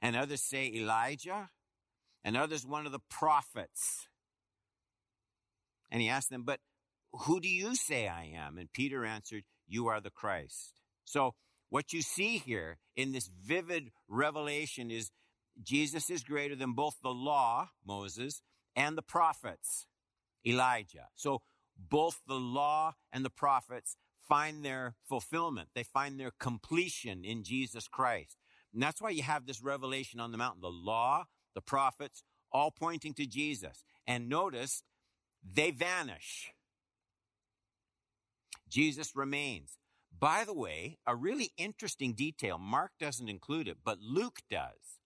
And 0.00 0.16
others 0.16 0.42
say 0.42 0.72
Elijah. 0.72 1.50
And 2.24 2.36
others, 2.36 2.64
one 2.64 2.86
of 2.86 2.92
the 2.92 3.00
prophets. 3.10 4.08
And 5.90 6.00
he 6.00 6.08
asked 6.08 6.30
them, 6.30 6.44
But 6.44 6.60
who 7.12 7.40
do 7.40 7.48
you 7.48 7.74
say 7.74 8.08
I 8.08 8.32
am? 8.34 8.58
And 8.58 8.72
Peter 8.72 9.04
answered, 9.04 9.44
You 9.66 9.88
are 9.88 10.00
the 10.00 10.10
Christ. 10.10 10.77
So 11.08 11.34
what 11.70 11.92
you 11.92 12.02
see 12.02 12.38
here 12.38 12.78
in 12.96 13.12
this 13.12 13.28
vivid 13.28 13.90
revelation 14.08 14.90
is 14.90 15.10
Jesus 15.62 16.10
is 16.10 16.22
greater 16.22 16.54
than 16.54 16.72
both 16.72 16.96
the 17.02 17.10
law, 17.10 17.70
Moses, 17.86 18.42
and 18.76 18.96
the 18.96 19.02
prophets, 19.02 19.86
Elijah. 20.46 21.08
So 21.14 21.42
both 21.76 22.20
the 22.26 22.34
law 22.34 22.94
and 23.12 23.24
the 23.24 23.30
prophets 23.30 23.96
find 24.28 24.64
their 24.64 24.94
fulfillment. 25.08 25.70
They 25.74 25.82
find 25.82 26.20
their 26.20 26.32
completion 26.38 27.24
in 27.24 27.42
Jesus 27.42 27.88
Christ. 27.88 28.36
And 28.72 28.82
that's 28.82 29.00
why 29.00 29.10
you 29.10 29.22
have 29.22 29.46
this 29.46 29.62
revelation 29.62 30.20
on 30.20 30.30
the 30.30 30.38
mountain. 30.38 30.60
The 30.60 30.68
law, 30.68 31.24
the 31.54 31.62
prophets, 31.62 32.22
all 32.52 32.70
pointing 32.70 33.14
to 33.14 33.26
Jesus. 33.26 33.82
And 34.06 34.28
notice, 34.28 34.82
they 35.42 35.70
vanish. 35.70 36.52
Jesus 38.68 39.16
remains. 39.16 39.78
By 40.18 40.44
the 40.44 40.54
way, 40.54 40.98
a 41.06 41.14
really 41.14 41.52
interesting 41.56 42.14
detail, 42.14 42.58
Mark 42.58 42.92
doesn't 42.98 43.28
include 43.28 43.68
it, 43.68 43.78
but 43.84 44.00
Luke 44.00 44.40
does. 44.50 44.98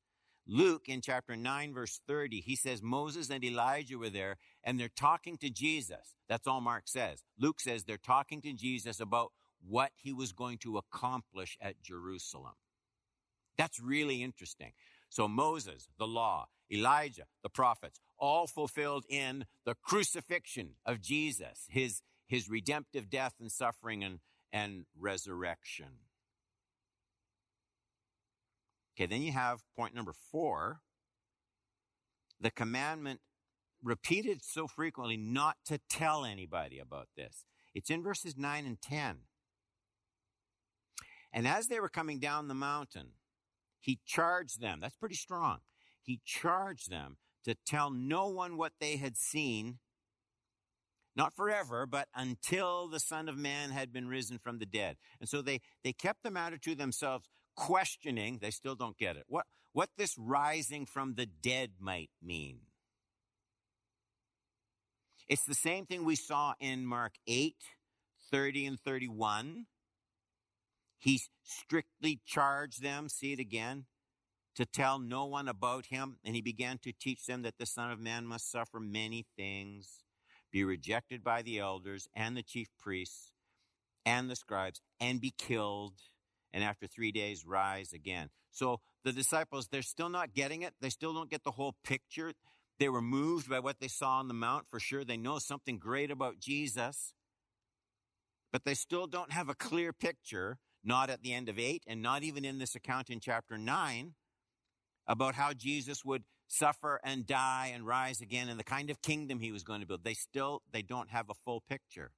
Luke 0.47 0.89
in 0.89 1.01
chapter 1.01 1.37
9, 1.37 1.75
verse 1.75 2.01
30, 2.07 2.41
he 2.41 2.57
says 2.57 2.83
Moses 2.83 3.31
and 3.31 3.45
Elijah 3.45 3.99
were 3.99 4.11
there 4.11 4.39
and 4.65 4.79
they're 4.79 4.89
talking 4.89 5.37
to 5.39 5.51
Jesus. 5.51 6.15
That's 6.29 6.47
all 6.47 6.61
Mark 6.61 6.85
says. 6.87 7.23
Luke 7.39 7.61
says 7.61 7.85
they're 7.85 7.97
talking 7.97 8.41
to 8.43 8.53
Jesus 8.53 9.01
about 9.01 9.33
what 9.67 9.93
he 9.97 10.13
was 10.13 10.33
going 10.33 10.59
to 10.59 10.79
accomplish 10.79 11.57
at 11.61 11.81
Jerusalem. 11.83 12.55
That's 13.57 13.79
really 13.79 14.23
interesting. 14.23 14.73
So 15.11 15.29
Moses, 15.29 15.89
the 15.99 16.07
law, 16.07 16.47
Elijah, 16.73 17.27
the 17.43 17.51
prophets, 17.51 18.01
all 18.19 18.47
fulfilled 18.47 19.05
in 19.09 19.45
the 19.65 19.75
crucifixion 19.75 20.71
of 20.87 21.01
Jesus, 21.01 21.67
his, 21.69 22.03
his 22.27 22.49
redemptive 22.49 23.11
death 23.11 23.35
and 23.39 23.53
suffering 23.53 24.03
and, 24.03 24.21
and 24.53 24.85
resurrection. 24.99 25.99
Okay, 28.95 29.07
then 29.07 29.23
you 29.23 29.33
have 29.33 29.63
point 29.77 29.95
number 29.95 30.13
four 30.31 30.81
the 32.43 32.51
commandment 32.51 33.21
repeated 33.83 34.43
so 34.43 34.67
frequently 34.67 35.17
not 35.17 35.57
to 35.67 35.79
tell 35.89 36.25
anybody 36.25 36.79
about 36.79 37.09
this. 37.17 37.45
It's 37.75 37.89
in 37.89 38.03
verses 38.03 38.37
9 38.37 38.67
and 38.67 38.83
10. 38.83 39.19
And 41.33 41.49
as 41.49 41.69
they 41.69 41.81
were 41.81 41.89
coming 41.89 42.19
down 42.19 42.49
the 42.49 42.55
mountain, 42.55 43.13
he 43.81 44.01
charged 44.05 44.61
them. 44.61 44.81
That's 44.81 44.97
pretty 44.97 45.15
strong. 45.15 45.59
He 46.03 46.21
charged 46.25 46.91
them 46.91 47.17
to 47.45 47.55
tell 47.67 47.91
no 47.91 48.29
one 48.29 48.57
what 48.57 48.73
they 48.81 48.97
had 48.97 49.17
seen 49.17 49.79
not 51.15 51.35
forever, 51.35 51.87
but 51.87 52.09
until 52.15 52.89
the 52.89 53.01
Son 53.01 53.29
of 53.29 53.37
Man 53.37 53.71
had 53.71 53.93
been 53.93 54.09
risen 54.09 54.39
from 54.39 54.59
the 54.59 54.67
dead. 54.67 54.97
And 55.21 55.29
so 55.29 55.43
they, 55.43 55.61
they 55.85 55.93
kept 55.93 56.23
the 56.23 56.31
matter 56.31 56.57
to 56.59 56.75
themselves, 56.75 57.29
questioning, 57.57 58.39
they 58.41 58.51
still 58.51 58.75
don't 58.75 58.97
get 58.97 59.17
it, 59.17 59.25
what, 59.27 59.47
what 59.73 59.91
this 59.97 60.17
rising 60.19 60.87
from 60.87 61.15
the 61.15 61.27
dead 61.27 61.73
might 61.79 62.11
mean. 62.23 62.61
It's 65.29 65.45
the 65.45 65.55
same 65.55 65.87
thing 65.87 66.05
we 66.05 66.17
saw 66.17 66.55
in 66.61 66.85
Mark 66.85 67.13
8, 67.27 67.57
30 68.31 68.67
and 68.67 68.81
31. 68.81 69.67
He 70.99 71.21
strictly 71.43 72.21
charged 72.27 72.83
them, 72.83 73.09
see 73.09 73.33
it 73.33 73.41
again, 73.41 73.87
to 74.57 74.67
tell 74.67 74.99
no 74.99 75.25
one 75.25 75.49
about 75.49 75.87
him. 75.87 76.19
And 76.25 76.35
he 76.35 76.43
began 76.43 76.79
to 76.79 76.93
teach 76.93 77.25
them 77.25 77.43
that 77.43 77.59
the 77.59 77.67
Son 77.67 77.91
of 77.91 77.99
Man 77.99 78.27
must 78.27 78.51
suffer 78.51 78.79
many 78.79 79.27
things 79.37 80.03
be 80.53 80.65
rejected 80.65 81.25
by 81.25 81.43
the 81.43 81.59
elders 81.59 82.09
and 82.15 82.37
the 82.37 82.43
chief 82.43 82.69
priests 82.79 83.33
and 84.05 84.29
the 84.31 84.37
scribes 84.37 84.81
and 85.01 85.21
be 85.21 85.33
killed 85.37 85.95
and 86.53 86.63
after 86.63 86.87
three 86.87 87.13
days 87.13 87.47
rise 87.47 87.93
again. 87.93 88.29
So 88.51 88.81
the 89.05 89.13
disciples, 89.13 89.69
they're 89.69 89.83
still 89.83 90.11
not 90.11 90.35
getting 90.35 90.63
it. 90.63 90.75
They 90.81 90.91
still 90.91 91.15
don't 91.15 91.31
get 91.31 91.45
the 91.45 91.53
whole 91.53 91.75
picture. 91.83 92.33
They 92.79 92.89
were 92.89 93.01
moved 93.01 93.49
by 93.49 93.61
what 93.61 93.81
they 93.81 93.89
saw 93.89 94.19
on 94.19 94.29
the 94.29 94.35
mount 94.35 94.67
for 94.69 94.79
sure. 94.79 95.05
They 95.05 95.17
know 95.17 95.39
something 95.39 95.79
great 95.79 96.11
about 96.11 96.39
Jesus, 96.39 97.15
but 98.53 98.65
they 98.65 98.75
still 98.75 99.07
don't 99.07 99.33
have 99.33 99.49
a 99.49 99.55
clear 99.55 99.93
picture, 99.93 100.59
not 100.85 101.09
at 101.09 101.23
the 101.23 101.33
end 101.33 101.49
of 101.49 101.59
eight 101.59 101.83
and 101.87 102.03
not 102.03 102.23
even 102.23 102.45
in 102.45 102.59
this 102.59 102.75
account 102.75 103.09
in 103.09 103.21
chapter 103.21 103.57
nine 103.57 104.15
about 105.07 105.35
how 105.35 105.53
Jesus 105.53 106.05
would 106.05 106.25
suffer 106.53 107.01
and 107.03 107.27
die 107.27 107.73
and 107.75 107.87
rise 107.87 108.21
again 108.21 108.51
and 108.51 108.61
the 108.61 108.65
kind 108.65 108.91
of 108.91 109.01
kingdom 109.01 109.41
he 109.41 109.51
was 109.51 109.63
going 109.63 109.81
to 109.81 109.87
build. 109.87 110.05
They 110.05 110.13
still, 110.13 110.61
they 110.71 110.83
don't 110.83 111.09
have 111.09 111.31
a 111.31 111.35
full 111.35 111.63
picture. 111.67 112.11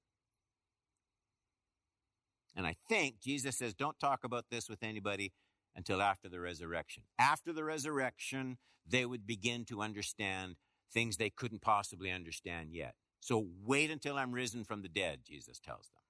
And 2.56 2.66
I 2.66 2.74
think 2.88 3.20
Jesus 3.20 3.56
says, 3.56 3.74
don't 3.74 3.98
talk 4.00 4.24
about 4.24 4.46
this 4.50 4.68
with 4.68 4.82
anybody 4.82 5.32
until 5.76 6.02
after 6.02 6.28
the 6.28 6.40
resurrection. 6.40 7.04
After 7.16 7.52
the 7.52 7.62
resurrection, 7.62 8.58
they 8.84 9.06
would 9.06 9.24
begin 9.24 9.64
to 9.66 9.82
understand 9.82 10.56
things 10.92 11.16
they 11.16 11.30
couldn't 11.30 11.62
possibly 11.62 12.10
understand 12.10 12.70
yet. 12.72 12.94
So 13.20 13.46
wait 13.64 13.90
until 13.90 14.16
I'm 14.16 14.32
risen 14.32 14.64
from 14.64 14.82
the 14.82 14.88
dead, 14.88 15.20
Jesus 15.24 15.60
tells 15.60 15.90
them. 15.94 16.02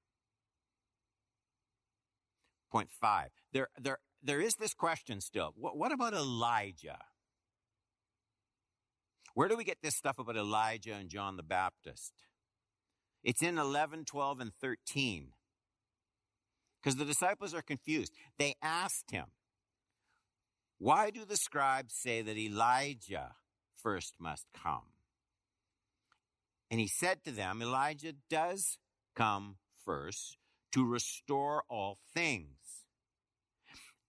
Point 2.73 2.91
five. 2.91 3.29
There, 3.53 3.69
there, 3.79 3.99
there 4.23 4.41
is 4.41 4.55
this 4.57 4.73
question 4.73 5.21
still. 5.21 5.53
What, 5.57 5.77
what 5.77 5.93
about 5.93 6.15
Elijah? 6.15 6.99
Where 9.35 9.49
do 9.49 9.57
we 9.57 9.65
get 9.65 9.83
this 9.83 9.97
stuff 9.97 10.19
about 10.19 10.37
Elijah 10.37 10.95
and 10.95 11.09
John 11.09 11.37
the 11.37 11.43
Baptist? 11.43 12.13
It's 13.23 13.43
in 13.43 13.59
11, 13.59 14.05
12, 14.05 14.41
and 14.41 14.55
13. 14.55 15.33
Because 16.81 16.97
the 16.97 17.05
disciples 17.05 17.55
are 17.55 17.63
confused. 17.63 18.13
They 18.39 18.55
asked 18.63 19.11
him, 19.11 19.27
Why 20.79 21.11
do 21.11 21.25
the 21.25 21.37
scribes 21.37 21.95
say 21.95 22.23
that 22.23 22.37
Elijah 22.37 23.35
first 23.75 24.15
must 24.21 24.47
come? 24.55 24.93
And 26.71 26.81
he 26.81 26.89
said 26.89 27.25
to 27.25 27.31
them, 27.31 27.63
Elijah 27.63 28.15
does 28.29 28.79
come 29.17 29.57
first 29.85 30.37
to 30.73 30.85
restore 30.85 31.65
all 31.69 31.99
things. 32.13 32.85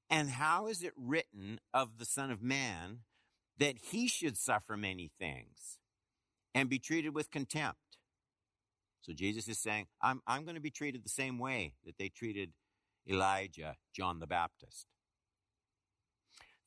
And 0.10 0.30
how 0.30 0.68
is 0.68 0.84
it 0.84 0.94
written 0.98 1.60
of 1.74 1.98
the 1.98 2.06
Son 2.06 2.32
of 2.32 2.42
Man 2.42 3.00
that 3.58 3.78
he 3.92 4.08
should 4.08 4.38
suffer 4.38 4.76
many 4.76 5.12
things 5.20 5.80
and 6.54 6.70
be 6.70 6.80
treated 6.80 7.14
with 7.14 7.32
contempt. 7.32 7.80
So 9.02 9.14
Jesus 9.14 9.48
is 9.48 9.60
saying, 9.60 9.88
I'm, 10.02 10.22
I'm 10.26 10.44
going 10.44 10.56
to 10.56 10.62
be 10.62 10.72
treated 10.72 11.04
the 11.04 11.10
same 11.10 11.38
way 11.38 11.74
that 11.86 11.98
they 11.98 12.10
treated 12.10 12.52
Elijah, 13.08 13.76
John 13.94 14.20
the 14.20 14.28
Baptist. 14.28 14.88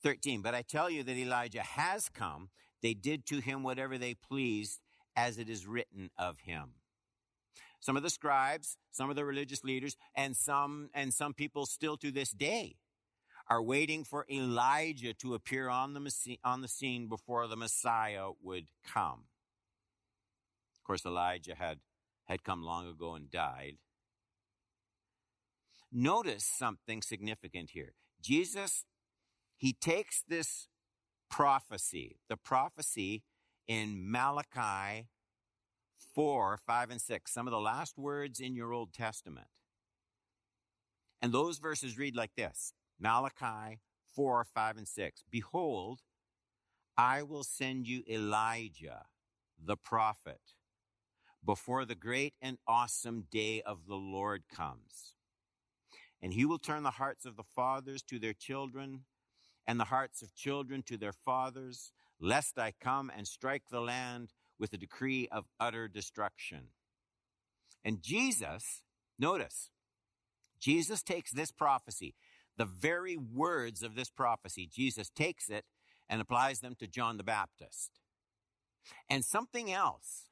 13, 0.02 0.42
but 0.42 0.54
I 0.54 0.62
tell 0.62 0.88
you 0.88 1.02
that 1.02 1.16
Elijah 1.16 1.62
has 1.62 2.08
come. 2.08 2.50
They 2.82 2.94
did 2.94 3.26
to 3.26 3.40
him 3.40 3.64
whatever 3.64 3.98
they 3.98 4.14
pleased, 4.14 4.80
as 5.16 5.38
it 5.38 5.48
is 5.48 5.66
written 5.66 6.10
of 6.16 6.38
him. 6.38 6.74
Some 7.80 7.96
of 7.96 8.04
the 8.04 8.10
scribes, 8.10 8.76
some 8.92 9.10
of 9.10 9.16
the 9.16 9.24
religious 9.24 9.64
leaders, 9.64 9.96
and 10.14 10.36
some, 10.36 10.90
and 10.94 11.12
some 11.12 11.34
people 11.34 11.66
still 11.66 11.96
to 11.96 12.12
this 12.12 12.30
day 12.30 12.76
are 13.48 13.62
waiting 13.62 14.04
for 14.04 14.26
Elijah 14.30 15.14
to 15.14 15.34
appear 15.34 15.68
on 15.68 15.94
the, 15.94 16.38
on 16.44 16.60
the 16.60 16.68
scene 16.68 17.08
before 17.08 17.46
the 17.46 17.56
Messiah 17.56 18.28
would 18.42 18.66
come. 18.86 19.24
Of 20.78 20.84
course, 20.84 21.06
Elijah 21.06 21.54
had, 21.54 21.78
had 22.26 22.44
come 22.44 22.62
long 22.62 22.86
ago 22.88 23.14
and 23.14 23.30
died. 23.30 23.76
Notice 25.90 26.44
something 26.44 27.00
significant 27.00 27.70
here. 27.70 27.94
Jesus, 28.20 28.84
he 29.56 29.72
takes 29.72 30.22
this 30.28 30.68
prophecy, 31.30 32.16
the 32.28 32.36
prophecy 32.36 33.22
in 33.66 34.10
Malachi 34.10 35.06
4, 36.14 36.58
5, 36.66 36.90
and 36.90 37.00
6, 37.00 37.32
some 37.32 37.46
of 37.46 37.52
the 37.52 37.60
last 37.60 37.96
words 37.96 38.40
in 38.40 38.54
your 38.54 38.72
Old 38.72 38.92
Testament. 38.92 39.46
And 41.22 41.32
those 41.32 41.58
verses 41.58 41.98
read 41.98 42.14
like 42.14 42.34
this 42.36 42.72
Malachi 43.00 43.80
4, 44.14 44.44
5, 44.44 44.76
and 44.76 44.88
6. 44.88 45.24
Behold, 45.30 46.00
I 46.96 47.22
will 47.22 47.44
send 47.44 47.86
you 47.86 48.02
Elijah, 48.08 49.06
the 49.62 49.76
prophet, 49.76 50.40
before 51.44 51.84
the 51.84 51.94
great 51.94 52.34
and 52.42 52.58
awesome 52.66 53.26
day 53.30 53.62
of 53.62 53.86
the 53.86 53.94
Lord 53.94 54.42
comes. 54.52 55.14
And 56.20 56.32
he 56.32 56.44
will 56.44 56.58
turn 56.58 56.82
the 56.82 56.90
hearts 56.90 57.24
of 57.24 57.36
the 57.36 57.44
fathers 57.44 58.02
to 58.02 58.18
their 58.18 58.32
children, 58.32 59.04
and 59.66 59.78
the 59.78 59.84
hearts 59.84 60.22
of 60.22 60.34
children 60.34 60.82
to 60.84 60.96
their 60.96 61.12
fathers, 61.12 61.92
lest 62.20 62.58
I 62.58 62.72
come 62.80 63.12
and 63.14 63.28
strike 63.28 63.64
the 63.70 63.80
land 63.80 64.32
with 64.58 64.72
a 64.72 64.78
decree 64.78 65.28
of 65.30 65.44
utter 65.60 65.86
destruction. 65.86 66.70
And 67.84 68.02
Jesus, 68.02 68.82
notice, 69.18 69.70
Jesus 70.58 71.02
takes 71.04 71.30
this 71.30 71.52
prophecy 71.52 72.14
the 72.58 72.66
very 72.66 73.16
words 73.16 73.82
of 73.82 73.94
this 73.94 74.10
prophecy, 74.10 74.68
Jesus 74.70 75.08
takes 75.08 75.48
it 75.48 75.64
and 76.08 76.20
applies 76.20 76.60
them 76.60 76.74
to 76.80 76.86
John 76.86 77.16
the 77.16 77.22
Baptist. 77.22 78.00
And 79.08 79.24
something 79.24 79.72
else. 79.72 80.24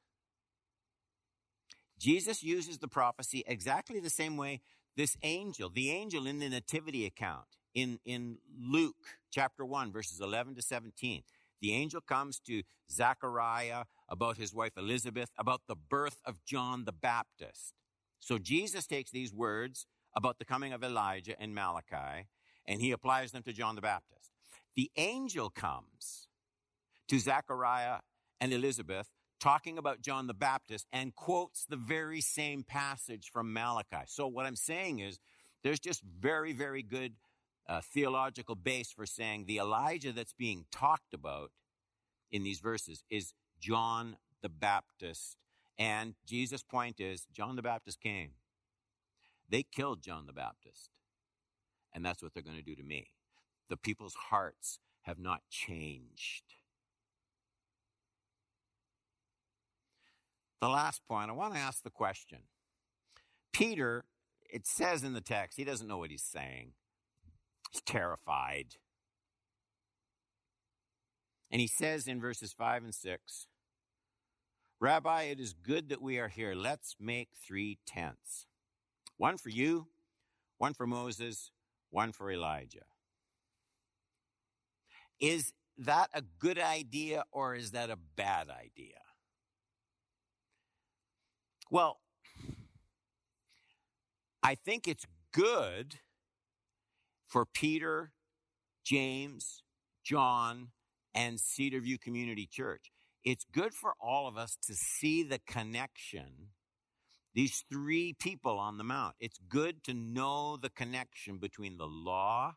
Jesus 1.99 2.43
uses 2.43 2.79
the 2.79 2.89
prophecy 2.89 3.43
exactly 3.47 4.01
the 4.01 4.11
same 4.11 4.37
way 4.37 4.61
this 4.97 5.17
angel, 5.23 5.71
the 5.71 5.91
angel 5.91 6.27
in 6.27 6.39
the 6.41 6.49
nativity 6.49 7.07
account 7.07 7.47
in, 7.75 8.01
in 8.05 8.39
Luke 8.59 8.97
chapter 9.31 9.65
1, 9.65 9.93
verses 9.93 10.21
11 10.21 10.57
to 10.57 10.63
17. 10.63 11.23
The 11.61 11.73
angel 11.73 12.01
comes 12.01 12.39
to 12.47 12.63
Zechariah 12.91 13.85
about 14.09 14.37
his 14.37 14.55
wife 14.55 14.73
Elizabeth, 14.77 15.31
about 15.39 15.63
the 15.69 15.77
birth 15.77 16.19
of 16.25 16.45
John 16.45 16.85
the 16.85 16.93
Baptist. 16.93 17.75
So 18.21 18.39
Jesus 18.39 18.87
takes 18.87 19.11
these 19.11 19.33
words 19.33 19.87
about 20.17 20.39
the 20.39 20.45
coming 20.45 20.73
of 20.73 20.83
Elijah 20.83 21.39
and 21.39 21.55
Malachi, 21.55 22.27
and 22.67 22.81
he 22.81 22.91
applies 22.91 23.31
them 23.31 23.43
to 23.45 23.53
John 23.53 23.77
the 23.77 23.83
Baptist. 23.83 24.33
The 24.75 24.91
angel 24.97 25.51
comes 25.51 26.27
to 27.09 27.19
Zechariah 27.19 27.99
and 28.41 28.53
Elizabeth 28.53 29.11
talking 29.39 29.79
about 29.79 30.01
John 30.01 30.27
the 30.27 30.35
Baptist 30.35 30.87
and 30.93 31.15
quotes 31.15 31.67
the 31.67 31.77
very 31.77 32.21
same 32.21 32.65
passage 32.65 33.31
from 33.31 33.53
Malachi. 33.53 34.05
So 34.07 34.27
what 34.27 34.47
I'm 34.47 34.57
saying 34.57 35.01
is 35.01 35.19
there's 35.63 35.79
just 35.79 36.03
very, 36.03 36.53
very 36.53 36.83
good 36.83 37.13
uh, 37.69 37.81
theological 37.83 38.55
base 38.55 38.91
for 38.91 39.07
saying 39.07 39.45
the 39.47 39.59
Elijah 39.59 40.13
that's 40.13 40.33
being 40.33 40.65
talked 40.71 41.13
about 41.13 41.51
in 42.31 42.43
these 42.43 42.61
verses 42.61 43.05
is 43.11 43.35
John 43.61 44.17
the 44.43 44.49
Baptist. 44.49 45.37
And 45.79 46.15
Jesus' 46.27 46.63
point 46.63 47.01
is 47.01 47.27
John 47.33 47.57
the 47.57 47.63
Baptist 47.63 48.01
came. 48.01 48.31
They 49.49 49.63
killed 49.63 50.03
John 50.03 50.27
the 50.27 50.33
Baptist. 50.33 50.91
And 51.95 52.05
that's 52.05 52.23
what 52.23 52.35
they're 52.35 52.43
going 52.43 52.59
to 52.59 52.63
do 52.63 52.77
to 52.77 52.83
me. 52.83 53.11
The 53.69 53.77
people's 53.77 54.17
hearts 54.31 54.79
have 55.03 55.19
not 55.19 55.41
changed. 55.51 56.45
The 60.61 60.69
last 60.69 61.03
point, 61.09 61.31
I 61.31 61.35
want 61.35 61.55
to 61.55 61.61
ask 61.61 61.83
the 61.83 61.91
question. 61.91 62.41
Peter, 63.53 64.05
it 64.51 64.67
says 64.67 65.03
in 65.03 65.15
the 65.15 65.21
text, 65.21 65.57
he 65.57 65.65
doesn't 65.65 65.89
know 65.89 65.99
what 65.99 66.11
he's 66.11 66.23
saying. 66.23 66.73
He's 67.73 67.83
terrified. 67.83 68.77
And 71.51 71.61
he 71.61 71.67
says 71.67 72.07
in 72.07 72.21
verses 72.21 72.53
5 72.53 72.85
and 72.85 72.95
6 72.95 73.47
Rabbi, 74.79 75.23
it 75.23 75.41
is 75.41 75.55
good 75.55 75.89
that 75.89 76.03
we 76.03 76.19
are 76.19 76.29
here. 76.29 76.55
Let's 76.55 76.97
make 77.01 77.31
three 77.47 77.79
tents 77.87 78.47
one 79.17 79.39
for 79.39 79.49
you, 79.49 79.89
one 80.59 80.75
for 80.75 80.87
Moses, 80.87 81.51
one 81.91 82.13
for 82.13 82.31
Elijah. 82.31 82.87
Is 85.21 85.53
that 85.79 86.11
a 86.13 86.23
good 86.39 86.59
idea 86.59 87.25
or 87.31 87.55
is 87.55 87.71
that 87.73 87.91
a 87.91 87.99
bad 88.17 88.49
idea? 88.51 89.01
Well, 91.71 91.99
I 94.43 94.55
think 94.55 94.87
it's 94.87 95.07
good 95.33 95.97
for 97.27 97.45
Peter, 97.45 98.13
James, 98.85 99.63
John, 100.05 100.69
and 101.15 101.39
Cedarview 101.39 102.01
Community 102.01 102.47
Church. 102.47 102.93
It's 103.25 103.45
good 103.53 103.75
for 103.75 103.95
all 104.01 104.29
of 104.29 104.37
us 104.37 104.57
to 104.67 104.75
see 104.75 105.25
the 105.25 105.41
connection 105.41 106.51
these 107.37 107.65
three 107.71 108.15
people 108.19 108.59
on 108.59 108.79
the 108.79 108.85
mount. 108.85 109.15
It's 109.21 109.39
good 109.47 109.85
to 109.85 109.93
know 109.93 110.57
the 110.57 110.71
connection 110.71 111.37
between 111.37 111.77
the 111.77 111.87
law, 111.87 112.55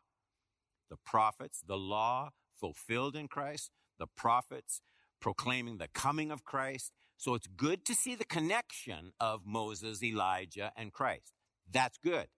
the 0.88 0.96
prophets, 1.04 1.62
the 1.68 1.76
law 1.76 2.30
fulfilled 2.58 3.14
in 3.14 3.28
Christ, 3.28 3.70
the 3.98 4.06
prophets 4.06 4.80
proclaiming 5.20 5.76
the 5.76 5.88
coming 5.92 6.30
of 6.30 6.46
Christ. 6.46 6.92
So 7.18 7.34
it's 7.34 7.46
good 7.46 7.84
to 7.84 7.94
see 7.94 8.14
the 8.14 8.24
connection 8.24 9.12
of 9.20 9.42
Moses, 9.44 10.02
Elijah, 10.02 10.72
and 10.74 10.90
Christ. 10.90 11.34
That's 11.70 11.98
good. 11.98 12.28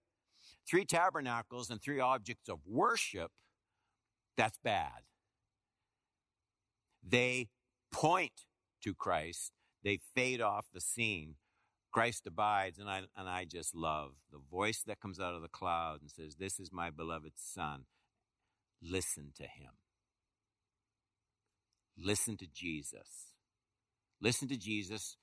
Three 0.69 0.85
tabernacles 0.85 1.71
and 1.71 1.81
three 1.81 2.01
objects 2.01 2.49
of 2.49 2.59
worship, 2.67 3.31
that's 4.37 4.59
bad. 4.65 5.03
They 7.07 7.51
point 7.93 8.47
to 8.83 8.95
Christ, 8.95 9.53
they 9.85 10.01
fade 10.17 10.41
off 10.41 10.67
the 10.75 10.81
scene 10.81 11.37
Christ 11.93 12.27
abides, 12.27 12.79
and 12.79 12.89
I, 12.89 13.03
and 13.17 13.29
I 13.29 13.45
just 13.45 13.75
love 13.75 14.13
the 14.33 14.41
voice 14.51 14.83
that 14.87 15.01
comes 15.01 15.21
out 15.21 15.35
of 15.35 15.43
the 15.43 15.49
cloud 15.49 16.01
and 16.01 16.11
says, 16.11 16.37
This 16.37 16.59
is 16.59 16.73
my 16.73 16.91
beloved 16.91 17.33
Son. 17.37 17.85
Listen 18.83 19.33
to 19.37 19.45
him. 19.45 19.73
Listen 21.97 22.37
to 22.39 22.47
Jesus. 22.47 23.33
Listen 24.21 24.49
to 24.49 24.57
Jesus, 24.57 25.17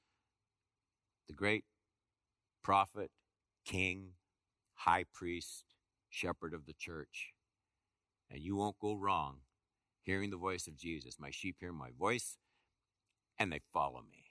the 1.27 1.33
great 1.33 1.63
prophet, 2.63 3.11
king, 3.65 4.09
high 4.75 5.05
priest, 5.13 5.63
shepherd 6.09 6.53
of 6.53 6.65
the 6.65 6.73
church. 6.73 7.33
And 8.29 8.41
you 8.41 8.55
won't 8.55 8.77
go 8.79 8.95
wrong 8.95 9.37
hearing 10.01 10.29
the 10.29 10.37
voice 10.37 10.67
of 10.67 10.77
Jesus. 10.77 11.15
My 11.19 11.31
sheep 11.31 11.57
hear 11.59 11.71
my 11.71 11.89
voice, 11.97 12.37
and 13.39 13.51
they 13.51 13.61
follow 13.73 14.01
me. 14.01 14.28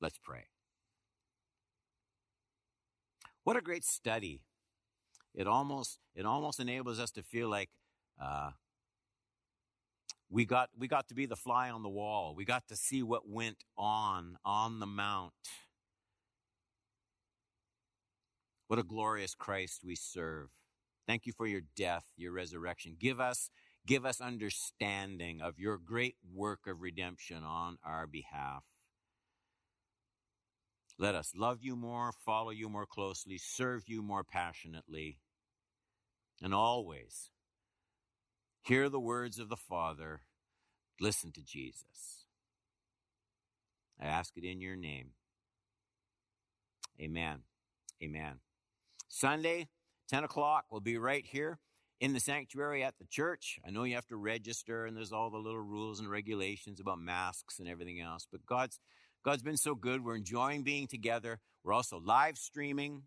Let's 0.00 0.18
pray. 0.22 0.44
What 3.44 3.56
a 3.56 3.60
great 3.60 3.84
study. 3.84 4.42
It 5.34 5.46
almost, 5.46 5.98
it 6.14 6.26
almost 6.26 6.60
enables 6.60 6.98
us 6.98 7.10
to 7.12 7.22
feel 7.22 7.48
like 7.48 7.70
uh, 8.22 8.50
we, 10.28 10.44
got, 10.44 10.70
we 10.78 10.88
got 10.88 11.08
to 11.08 11.14
be 11.14 11.26
the 11.26 11.36
fly 11.36 11.70
on 11.70 11.82
the 11.82 11.88
wall. 11.88 12.34
We 12.36 12.44
got 12.44 12.68
to 12.68 12.76
see 12.76 13.02
what 13.02 13.28
went 13.28 13.64
on 13.76 14.36
on 14.44 14.80
the 14.80 14.86
mount. 14.86 15.32
What 18.66 18.78
a 18.78 18.82
glorious 18.82 19.34
Christ 19.34 19.80
we 19.82 19.96
serve. 19.96 20.48
Thank 21.06 21.24
you 21.24 21.32
for 21.32 21.46
your 21.46 21.62
death, 21.74 22.04
your 22.18 22.32
resurrection. 22.32 22.96
Give 23.00 23.18
us, 23.18 23.48
give 23.86 24.04
us 24.04 24.20
understanding 24.20 25.40
of 25.40 25.58
your 25.58 25.78
great 25.78 26.16
work 26.34 26.66
of 26.66 26.82
redemption 26.82 27.42
on 27.44 27.78
our 27.82 28.06
behalf. 28.06 28.64
Let 30.98 31.14
us 31.14 31.32
love 31.36 31.58
you 31.62 31.76
more, 31.76 32.10
follow 32.24 32.50
you 32.50 32.68
more 32.68 32.86
closely, 32.86 33.38
serve 33.38 33.84
you 33.86 34.02
more 34.02 34.24
passionately, 34.24 35.18
and 36.42 36.52
always 36.52 37.30
hear 38.62 38.88
the 38.88 39.00
words 39.00 39.38
of 39.38 39.48
the 39.48 39.56
Father, 39.56 40.22
listen 41.00 41.30
to 41.32 41.42
Jesus. 41.42 42.26
I 44.00 44.06
ask 44.06 44.36
it 44.36 44.44
in 44.44 44.60
your 44.60 44.76
name. 44.76 45.10
Amen. 47.00 47.42
Amen. 48.02 48.40
Sunday, 49.08 49.68
10 50.08 50.24
o'clock, 50.24 50.66
we'll 50.70 50.80
be 50.80 50.98
right 50.98 51.24
here 51.24 51.58
in 52.00 52.12
the 52.12 52.20
sanctuary 52.20 52.82
at 52.82 52.98
the 52.98 53.06
church. 53.06 53.58
I 53.66 53.70
know 53.70 53.84
you 53.84 53.94
have 53.94 54.06
to 54.08 54.16
register 54.16 54.86
and 54.86 54.96
there's 54.96 55.12
all 55.12 55.30
the 55.30 55.38
little 55.38 55.60
rules 55.60 56.00
and 56.00 56.10
regulations 56.10 56.80
about 56.80 57.00
masks 57.00 57.58
and 57.58 57.68
everything 57.68 58.00
else, 58.00 58.26
but 58.30 58.46
God's 58.46 58.78
God's 59.24 59.42
been 59.42 59.56
so 59.56 59.74
good. 59.74 60.04
We're 60.04 60.16
enjoying 60.16 60.62
being 60.62 60.86
together. 60.86 61.40
We're 61.64 61.72
also 61.72 62.00
live 62.00 62.38
streaming, 62.38 63.02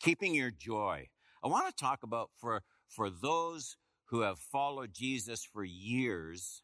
keeping 0.00 0.34
your 0.34 0.50
joy. 0.50 1.08
I 1.42 1.48
want 1.48 1.68
to 1.68 1.84
talk 1.84 2.02
about 2.02 2.30
for 2.36 2.62
for 2.88 3.10
those 3.10 3.76
who 4.06 4.20
have 4.20 4.38
followed 4.38 4.92
Jesus 4.92 5.44
for 5.44 5.64
years, 5.64 6.62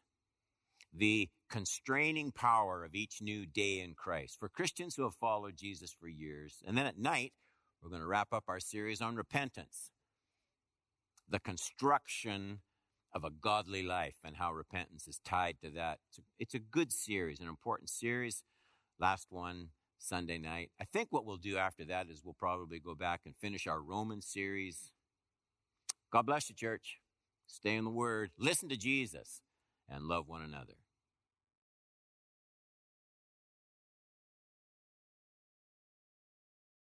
the 0.93 1.29
constraining 1.49 2.31
power 2.31 2.85
of 2.85 2.95
each 2.95 3.21
new 3.21 3.45
day 3.45 3.81
in 3.81 3.93
Christ. 3.93 4.37
For 4.39 4.47
Christians 4.47 4.95
who 4.95 5.03
have 5.03 5.15
followed 5.15 5.57
Jesus 5.57 5.91
for 5.91 6.07
years. 6.07 6.63
And 6.65 6.77
then 6.77 6.85
at 6.85 6.97
night, 6.97 7.33
we're 7.81 7.89
going 7.89 8.01
to 8.01 8.07
wrap 8.07 8.31
up 8.31 8.45
our 8.47 8.61
series 8.61 9.01
on 9.01 9.15
repentance 9.15 9.91
the 11.29 11.39
construction 11.39 12.59
of 13.13 13.23
a 13.23 13.29
godly 13.29 13.83
life 13.83 14.17
and 14.23 14.37
how 14.37 14.51
repentance 14.51 15.07
is 15.07 15.19
tied 15.23 15.57
to 15.61 15.69
that. 15.71 15.99
It's 16.09 16.17
a, 16.17 16.21
it's 16.39 16.53
a 16.53 16.59
good 16.59 16.91
series, 16.91 17.39
an 17.39 17.47
important 17.47 17.89
series. 17.89 18.43
Last 19.03 19.27
one, 19.31 19.67
Sunday 19.97 20.37
night. 20.37 20.71
I 20.79 20.85
think 20.85 21.09
what 21.09 21.25
we'll 21.25 21.35
do 21.35 21.57
after 21.57 21.83
that 21.83 22.07
is 22.09 22.21
we'll 22.23 22.33
probably 22.35 22.79
go 22.79 22.95
back 22.95 23.23
and 23.25 23.35
finish 23.35 23.67
our 23.67 23.81
Roman 23.81 24.21
series. 24.21 24.93
God 26.09 26.25
bless 26.25 26.47
you, 26.47 26.55
church. 26.55 26.99
Stay 27.45 27.75
in 27.75 27.83
the 27.83 27.89
Word, 27.89 28.31
listen 28.39 28.69
to 28.69 28.77
Jesus, 28.77 29.41
and 29.89 30.05
love 30.05 30.29
one 30.29 30.41
another. 30.41 30.75